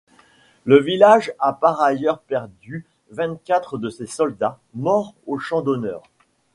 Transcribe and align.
Le 0.65 0.79
village 0.79 1.31
a 1.37 1.53
par 1.53 1.79
ailleurs 1.79 2.21
perdu 2.21 2.87
vingt-quatre 3.11 3.77
de 3.77 3.91
ses 3.91 4.07
soldats, 4.07 4.57
morts 4.73 5.13
au 5.27 5.37
champ 5.37 5.61
d'honneur. 5.61 6.01